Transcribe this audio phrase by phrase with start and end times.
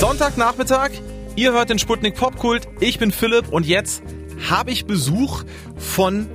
[0.00, 0.92] Sonntagnachmittag,
[1.36, 4.02] ihr hört den Sputnik Popkult, ich bin Philipp und jetzt
[4.48, 5.42] habe ich Besuch
[5.76, 6.26] von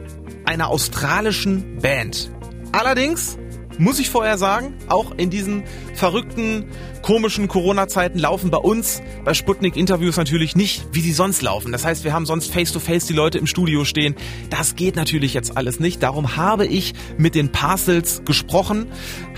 [0.45, 2.29] einer australischen Band.
[2.73, 3.39] Allerdings
[3.79, 5.63] muss ich vorher sagen, auch in diesen
[5.93, 6.65] verrückten,
[7.01, 11.71] komischen Corona-Zeiten laufen bei uns bei Sputnik Interviews natürlich nicht, wie sie sonst laufen.
[11.71, 14.15] Das heißt, wir haben sonst face-to-face -face die Leute im Studio stehen.
[14.49, 16.01] Das geht natürlich jetzt alles nicht.
[16.01, 18.87] Darum habe ich mit den Parcels gesprochen,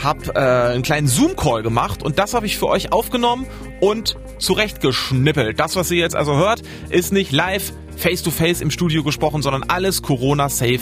[0.02, 3.46] habe äh, einen kleinen Zoom-Call gemacht und das habe ich für euch aufgenommen
[3.82, 5.60] und zurechtgeschnippelt.
[5.60, 9.64] Das, was ihr jetzt also hört, ist nicht live face-to-face -face im Studio gesprochen, sondern
[9.64, 10.80] alles Corona-safe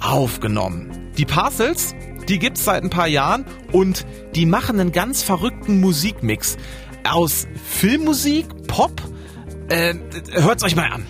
[0.00, 1.10] aufgenommen.
[1.16, 1.94] Die Parcels
[2.28, 6.56] die gibt's seit ein paar Jahren und die machen einen ganz verrückten Musikmix
[7.04, 9.00] aus Filmmusik, Pop.
[9.68, 9.94] Äh,
[10.32, 11.06] hört's euch mal an.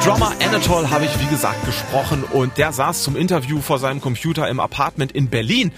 [0.00, 4.48] Drummer Anatol habe ich wie gesagt gesprochen und der saß zum Interview vor seinem Computer
[4.48, 5.72] im Apartment in Berlin.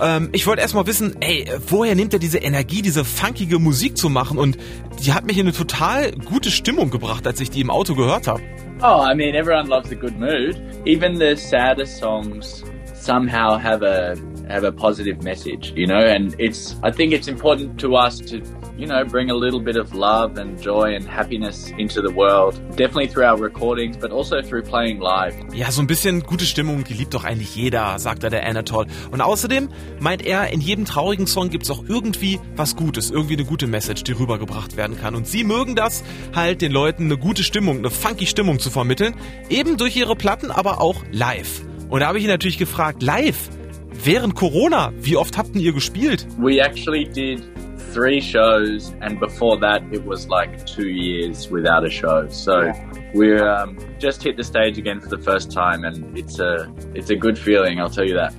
[0.00, 4.08] Ähm, ich wollte erstmal wissen, ey, woher nimmt er diese Energie, diese funkige Musik zu
[4.08, 4.56] machen und
[5.04, 8.26] die hat mich in eine total gute Stimmung gebracht, als ich die im Auto gehört
[8.26, 8.40] habe.
[8.82, 10.60] Oh, I mean, everyone loves a good mood.
[10.84, 14.14] Even the sadder songs somehow have a
[14.48, 18.40] have a positive message, you know, and it's I think it's important to us to
[18.76, 22.54] you know, bring a little bit of love and joy and happiness into the world.
[22.76, 25.34] Definitely through our recordings, but also through playing live.
[25.54, 28.86] Ja, so ein bisschen gute Stimmung, die liebt doch eigentlich jeder, sagt er der Anatol.
[29.10, 29.68] Und außerdem
[30.00, 34.04] meint er, in jedem traurigen Song gibt's auch irgendwie was Gutes, irgendwie eine gute Message,
[34.04, 35.14] die rübergebracht werden kann.
[35.14, 36.04] Und sie mögen das,
[36.34, 39.14] halt den Leuten eine gute Stimmung, eine funky Stimmung zu vermitteln,
[39.48, 41.62] eben durch ihre Platten, aber auch live.
[41.88, 43.48] Und da habe ich ihn natürlich gefragt, live,
[44.04, 46.26] während Corona, wie oft habt ihr gespielt?
[46.38, 47.42] We actually did
[47.96, 52.28] three shows, and before that, it was like two years without a show.
[52.28, 52.70] So
[53.14, 57.08] we're um, just hit the stage again for the first time, and it's a it's
[57.08, 57.80] a good feeling.
[57.80, 58.34] I'll tell you that.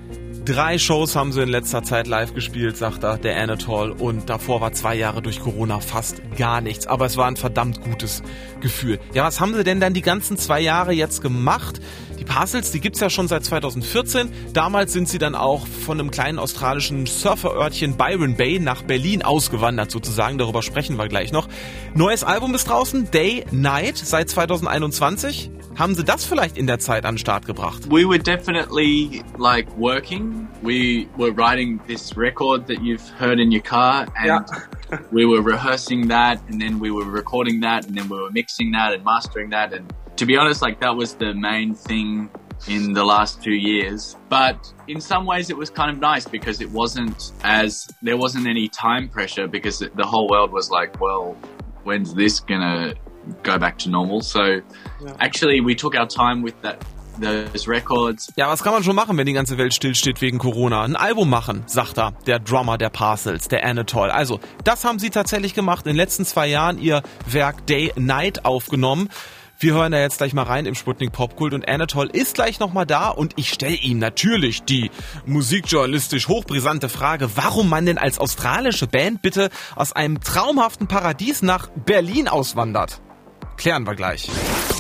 [0.47, 3.91] Drei Shows haben sie in letzter Zeit live gespielt, sagt er, der Anatol.
[3.91, 6.87] Und davor war zwei Jahre durch Corona fast gar nichts.
[6.87, 8.23] Aber es war ein verdammt gutes
[8.61, 8.97] Gefühl.
[9.13, 11.81] Ja, was haben sie denn dann die ganzen zwei Jahre jetzt gemacht?
[12.17, 14.29] Die Parcels, die gibt's ja schon seit 2014.
[14.53, 19.91] Damals sind sie dann auch von einem kleinen australischen Surferörtchen Byron Bay nach Berlin ausgewandert
[19.91, 20.37] sozusagen.
[20.37, 21.49] Darüber sprechen wir gleich noch.
[21.93, 25.51] Neues Album ist draußen, Day Night, seit 2021.
[25.77, 27.83] Haben Sie das vielleicht in der Zeit an den Start gebracht?
[27.87, 30.47] We were definitely like working.
[30.63, 34.99] We were writing this record that you've heard in your car and yeah.
[35.11, 38.71] we were rehearsing that and then we were recording that and then we were mixing
[38.71, 42.27] that and mastering that and to be honest like that was the main thing
[42.67, 44.15] in the last two years.
[44.29, 48.47] But in some ways, it was kind of nice because it wasn't as there wasn't
[48.47, 51.37] any time pressure because the whole world was like, well,
[51.83, 52.95] when's this gonna
[53.43, 54.21] go back to normal.
[54.21, 54.61] So yeah.
[55.19, 56.83] actually, we took our time with that.
[57.19, 58.31] Those records.
[58.35, 60.83] Ja, was kann man schon machen, wenn die ganze Welt stillsteht wegen Corona?
[60.83, 64.11] Ein Album machen, sagt er, der Drummer der Parcels, der Anatol.
[64.11, 65.87] Also, das haben sie tatsächlich gemacht.
[65.87, 69.09] In den letzten zwei Jahren ihr Werk Day Night aufgenommen.
[69.59, 72.85] Wir hören da jetzt gleich mal rein im Sputnik Popkult und Anatol ist gleich nochmal
[72.85, 74.91] da und ich stelle ihm natürlich die
[75.25, 81.69] musikjournalistisch hochbrisante Frage, warum man denn als australische Band bitte aus einem traumhaften Paradies nach
[81.69, 83.01] Berlin auswandert.
[83.57, 84.29] Klären wir gleich.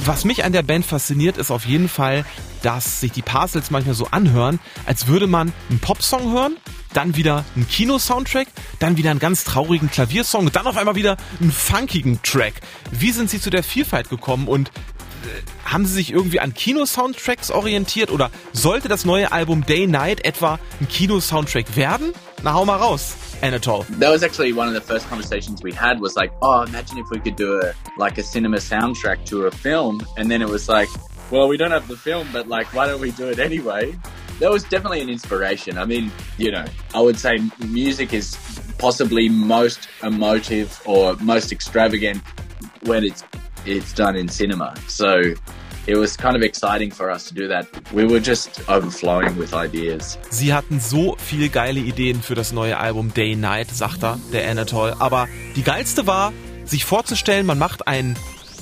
[0.05, 2.23] Was mich an der Band fasziniert, ist auf jeden Fall,
[2.61, 6.57] dass sich die Parcels manchmal so anhören, als würde man einen Popsong hören,
[6.93, 8.47] dann wieder einen Kino-Soundtrack,
[8.79, 12.53] dann wieder einen ganz traurigen Klaviersong und dann auf einmal wieder einen funkigen Track.
[12.91, 14.71] Wie sind Sie zu der Vielfalt gekommen und
[15.65, 20.59] haben Sie sich irgendwie an Kino-Soundtracks orientiert oder sollte das neue Album Day Night etwa
[20.79, 22.13] ein Kino-Soundtrack werden?
[22.43, 23.15] Na hau mal raus.
[23.41, 23.85] Anatol.
[23.99, 27.09] That was actually one of the first conversations we had was like, oh, imagine if
[27.11, 30.01] we could do a like a cinema soundtrack to a film.
[30.17, 30.89] And then it was like,
[31.29, 33.93] well, we don't have the film, but like, why don't we do it anyway?
[34.39, 35.77] That was definitely an inspiration.
[35.77, 38.37] I mean, you know, I would say music is
[38.77, 42.21] possibly most emotive or most extravagant
[42.83, 43.23] when it's
[43.67, 44.73] it's done in cinema.
[44.87, 45.35] So
[45.87, 47.67] it was kind of exciting for us to do that.
[47.93, 50.17] We were just overflowing with ideas.
[50.29, 54.49] Sie hatten so viele geile Ideen für das neue Album Day Night, sagt er, der
[54.49, 54.93] Anatol.
[54.99, 56.33] Aber die geilste war,
[56.65, 58.17] sich vorzustellen, man macht ein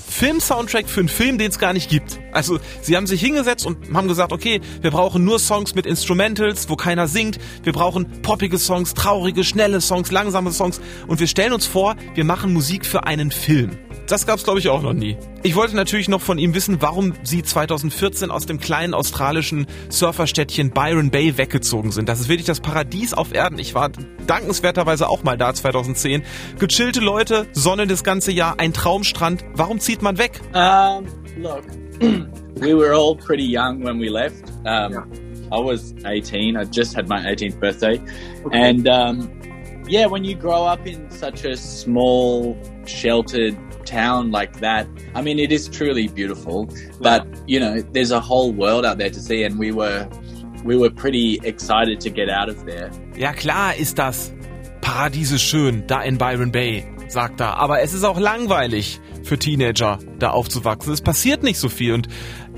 [0.08, 2.20] Film-Soundtrack für einen Film, den es gar nicht gibt.
[2.32, 6.70] Also sie haben sich hingesetzt und haben gesagt, okay, wir brauchen nur Songs mit Instrumentals,
[6.70, 7.38] wo keiner singt.
[7.64, 10.80] Wir brauchen poppige Songs, traurige, schnelle Songs, langsame Songs.
[11.06, 13.76] Und wir stellen uns vor, wir machen Musik für einen Film.
[14.06, 15.16] Das gab's glaube ich auch noch nie.
[15.42, 20.70] Ich wollte natürlich noch von ihm wissen, warum sie 2014 aus dem kleinen australischen Surferstädtchen
[20.70, 22.08] Byron Bay weggezogen sind.
[22.08, 23.58] Das ist wirklich das Paradies auf Erden.
[23.58, 23.90] Ich war
[24.26, 26.22] dankenswerterweise auch mal da 2010.
[26.58, 29.44] Gechillte Leute, Sonne das ganze Jahr, ein Traumstrand.
[29.54, 30.40] Warum zieht man weg?
[30.54, 31.06] Um,
[31.42, 31.64] look,
[32.60, 34.44] we were all pretty young when we left.
[34.64, 35.04] Um, yeah.
[35.52, 36.56] I was 18.
[36.56, 38.00] I just had my 18th birthday.
[38.44, 38.58] Okay.
[38.58, 39.30] And um,
[39.88, 42.56] yeah, when you grow up in such a small,
[42.86, 43.56] sheltered
[43.86, 44.86] town like that.
[45.14, 46.68] I mean, it is truly beautiful,
[47.00, 50.06] but you know, there's a whole world out there to see, and we were
[50.64, 52.90] we were pretty excited to get out of there.
[53.16, 54.32] Ja, klar ist das
[54.80, 57.56] Paradiese schön da in Byron Bay, sagt er.
[57.56, 60.92] Aber es ist auch langweilig für Teenager da aufzuwachsen.
[60.92, 62.08] Es passiert nicht so viel und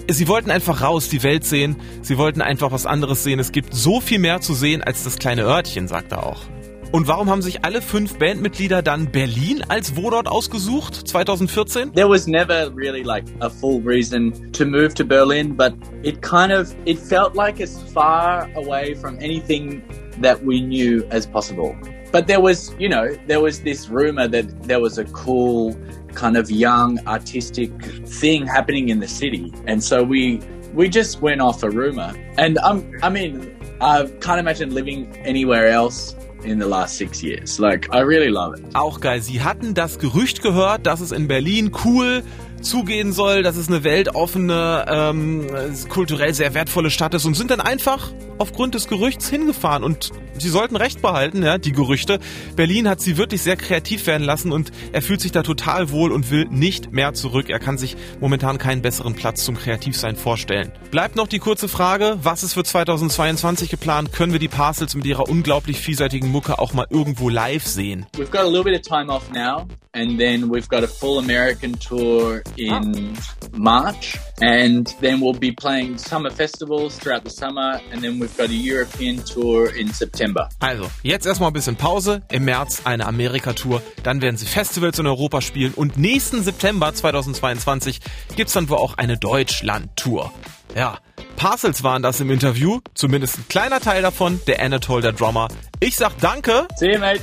[0.09, 1.77] sie wollten einfach raus, die Welt sehen.
[2.03, 3.39] Sie wollten einfach was anderes sehen.
[3.39, 6.43] Es gibt so viel mehr zu sehen als das kleine Örtchen, sagt er auch.
[6.91, 11.93] Und warum haben sich alle fünf Bandmitglieder dann Berlin als Wohnort ausgesucht 2014?
[11.93, 16.51] There was never really like a full reason to move to Berlin, but it kind
[16.51, 19.83] of it felt like as far away from anything
[20.23, 21.77] that we knew as possible.
[22.11, 25.77] But there was, you know, there was this rumor that there was a cool
[26.15, 27.71] kind of young artistic
[28.07, 29.53] thing happening in the city.
[29.67, 30.41] And so we
[30.73, 32.15] we just went off a rumor.
[32.39, 36.15] And um, I mean, I can't imagine living anywhere else
[36.45, 37.59] in the last six years.
[37.59, 38.65] Like, I really love it.
[38.75, 39.21] Auch geil.
[39.21, 42.23] Sie hatten das Gerücht gehört, dass es in Berlin cool
[42.61, 45.47] zugehen soll, dass es eine weltoffene, ähm,
[45.89, 50.49] kulturell sehr wertvolle Stadt ist und sind dann einfach aufgrund des Gerüchts hingefahren und sie
[50.49, 52.19] sollten recht behalten, ja, die Gerüchte.
[52.57, 56.13] Berlin hat sie wirklich sehr kreativ werden lassen und er fühlt sich da total wohl
[56.13, 57.51] und will nicht mehr zurück.
[57.51, 60.73] Er kann sich momentan keinen besseren Platz zum Kreativsein vorstellen.
[60.91, 64.13] Bleibt noch die kurze Frage, was ist für 2022 geplant?
[64.13, 68.07] Können wir die Parcels mit ihrer unglaublich vielseitigen Mucke auch mal irgendwo live sehen?
[68.17, 69.67] We've got a little bit of time off now
[69.99, 73.17] and then we've got a full American tour in
[73.53, 78.49] March and then we'll be playing summer festivals throughout the summer and then we've got
[78.49, 80.49] a European tour in September.
[80.61, 85.07] Also, jetzt erstmal ein bisschen Pause, im März eine Amerika-Tour, dann werden sie Festivals in
[85.07, 88.01] Europa spielen und nächsten September 2022
[88.37, 90.33] gibt's dann wohl auch eine Deutschland-Tour.
[90.77, 90.99] Ja,
[91.37, 95.49] Parcels waren das im Interview, zumindest ein kleiner Teil davon, der Anatole, der Drummer.
[95.81, 96.69] Ich sag danke.
[96.77, 97.21] See you, mate.